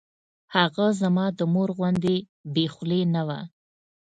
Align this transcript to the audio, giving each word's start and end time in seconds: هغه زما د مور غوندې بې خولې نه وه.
هغه 0.55 0.85
زما 1.01 1.25
د 1.37 1.39
مور 1.53 1.69
غوندې 1.77 2.15
بې 2.53 2.65
خولې 2.73 3.01
نه 3.13 3.21
وه. 3.27 3.39